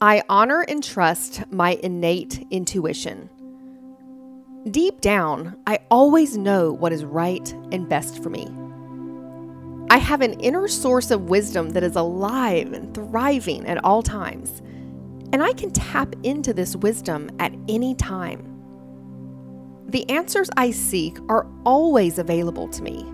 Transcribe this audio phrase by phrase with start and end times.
[0.00, 3.28] I honor and trust my innate intuition.
[4.70, 8.46] Deep down, I always know what is right and best for me.
[9.90, 14.62] I have an inner source of wisdom that is alive and thriving at all times,
[15.32, 18.44] and I can tap into this wisdom at any time.
[19.88, 23.04] The answers I seek are always available to me.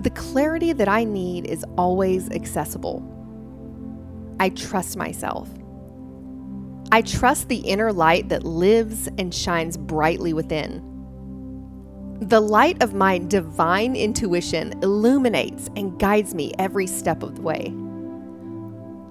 [0.00, 3.08] The clarity that I need is always accessible.
[4.40, 5.48] I trust myself.
[6.92, 10.90] I trust the inner light that lives and shines brightly within.
[12.20, 17.74] The light of my divine intuition illuminates and guides me every step of the way.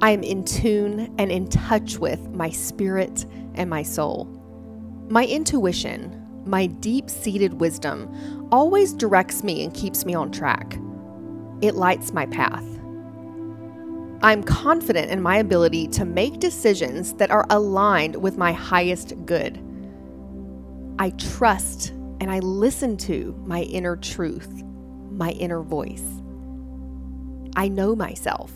[0.02, 4.26] I am in tune and in touch with my spirit and my soul.
[5.10, 10.78] My intuition, my deep seated wisdom, always directs me and keeps me on track.
[11.62, 12.66] It lights my path.
[14.24, 19.62] I'm confident in my ability to make decisions that are aligned with my highest good.
[20.98, 21.90] I trust
[22.22, 24.64] and I listen to my inner truth,
[25.12, 26.22] my inner voice.
[27.58, 28.54] I know myself.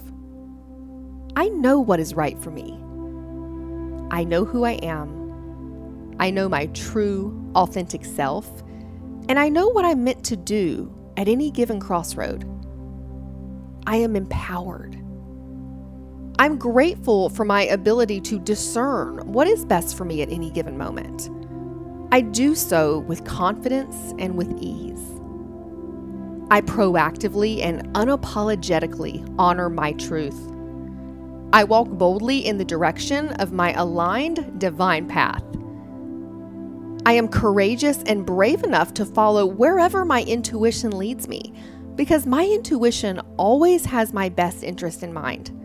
[1.36, 2.72] I know what is right for me.
[4.10, 6.16] I know who I am.
[6.18, 8.64] I know my true, authentic self.
[9.28, 12.46] And I know what I'm meant to do at any given crossroad.
[13.86, 15.04] I am empowered.
[16.40, 20.78] I'm grateful for my ability to discern what is best for me at any given
[20.78, 21.32] moment.
[22.12, 25.02] I do so with confidence and with ease.
[26.52, 30.40] I proactively and unapologetically honor my truth.
[31.54, 35.44] I walk boldly in the direction of my aligned divine path.
[37.08, 41.52] I am courageous and brave enough to follow wherever my intuition leads me
[41.96, 45.57] because my intuition always has my best interest in mind.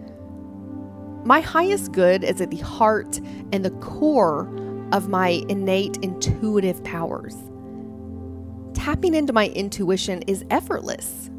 [1.25, 3.21] My highest good is at the heart
[3.53, 4.49] and the core
[4.91, 7.37] of my innate intuitive powers.
[8.75, 11.31] Tapping into my intuition is effortless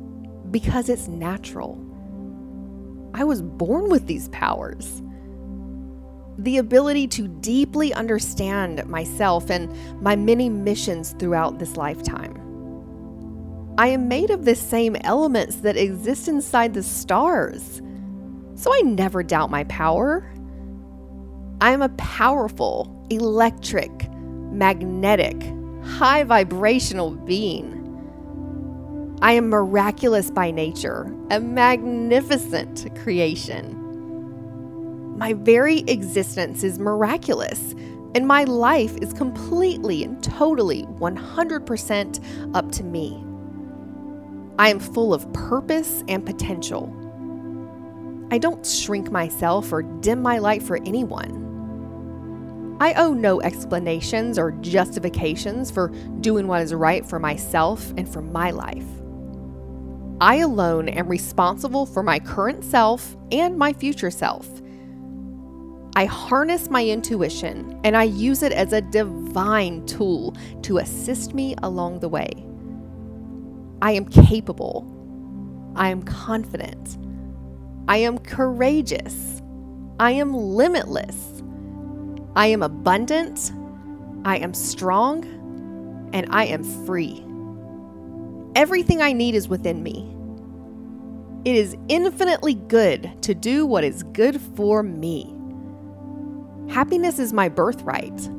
[0.52, 1.78] because it's natural.
[3.14, 5.02] I was born with these powers.
[6.38, 9.70] The ability to deeply understand myself and
[10.02, 12.40] my many missions throughout this lifetime.
[13.78, 17.82] I am made of the same elements that exist inside the stars
[18.56, 20.30] so I never doubt my power.
[21.62, 24.10] I am a powerful, electric,
[24.52, 25.42] magnetic,
[25.84, 27.80] high vibrational being.
[29.22, 33.80] I am miraculous by nature, a magnificent creation.
[35.18, 37.74] My very existence is miraculous,
[38.16, 43.24] and my life is completely and totally 100% up to me.
[44.60, 46.94] I am full of purpose and potential.
[48.32, 52.78] I don't shrink myself or dim my light for anyone.
[52.80, 55.90] I owe no explanations or justifications for
[56.20, 58.86] doing what is right for myself and for my life.
[60.20, 64.48] I alone am responsible for my current self and my future self.
[65.96, 71.56] I harness my intuition and I use it as a divine tool to assist me
[71.62, 72.32] along the way.
[73.82, 74.90] I am capable.
[75.76, 76.98] I am confident.
[77.88, 79.42] I am courageous.
[80.00, 81.44] I am limitless.
[82.36, 83.52] I am abundant.
[84.26, 85.26] I am strong.
[86.14, 87.24] And I am free.
[88.56, 90.10] Everything I need is within me.
[91.44, 95.36] It is infinitely good to do what is good for me.
[96.70, 98.30] Happiness is my birthright.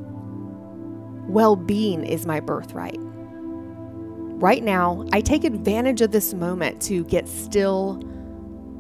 [1.29, 2.99] Well being is my birthright.
[2.99, 8.03] Right now, I take advantage of this moment to get still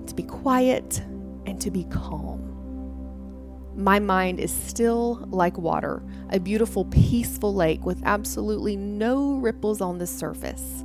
[0.06, 1.00] to be quiet,
[1.46, 2.50] and to be calm.
[3.76, 9.98] My mind is still like water, a beautiful, peaceful lake with absolutely no ripples on
[9.98, 10.84] the surface.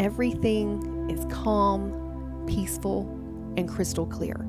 [0.00, 3.06] Everything is calm, peaceful,
[3.56, 4.46] and crystal clear.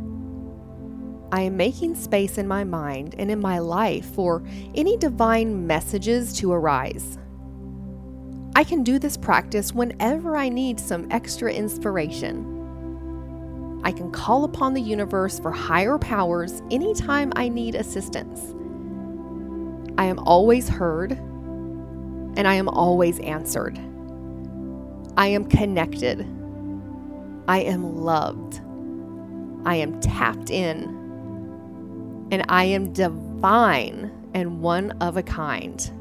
[1.32, 4.44] I am making space in my mind and in my life for
[4.74, 7.18] any divine messages to arise.
[8.56, 12.59] I can do this practice whenever I need some extra inspiration.
[13.84, 18.54] I can call upon the universe for higher powers anytime I need assistance.
[19.98, 23.80] I am always heard, and I am always answered.
[25.18, 26.22] I am connected.
[27.48, 28.62] I am loved.
[29.66, 30.84] I am tapped in.
[32.32, 35.92] And I am divine and one of a kind.